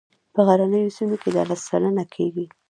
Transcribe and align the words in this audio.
په 0.33 0.39
غرنیو 0.47 0.95
سیمو 0.97 1.15
کې 1.21 1.29
دا 1.35 1.43
لس 1.49 1.61
سلنه 1.69 2.03
کیږي 2.13 2.45